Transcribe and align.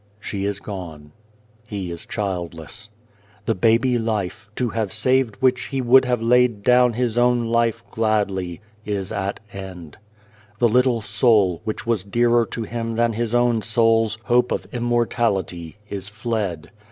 She 0.19 0.45
is 0.45 0.59
gone.... 0.59 1.11
He 1.63 1.91
is 1.91 2.07
childless.... 2.07 2.89
The 3.45 3.53
baby 3.53 3.99
life, 3.99 4.49
to 4.55 4.69
have 4.69 4.91
saved 4.91 5.35
which 5.41 5.65
he 5.65 5.79
would 5.79 6.05
have 6.05 6.23
laid 6.23 6.63
down 6.63 6.93
his 6.93 7.19
own 7.19 7.45
life 7.45 7.83
gladly, 7.91 8.61
is 8.83 9.11
at 9.11 9.39
end. 9.53 9.97
The 10.57 10.69
ittle 10.69 11.03
soul, 11.03 11.61
which 11.65 11.85
was 11.85 12.03
dearer 12.03 12.47
to 12.47 12.63
him 12.63 12.95
than 12.95 13.13
his 13.13 13.35
own 13.35 13.61
soul's 13.61 14.17
hope 14.23 14.51
of 14.51 14.65
immortality, 14.73 15.77
is 15.87 16.07
fled. 16.07 16.71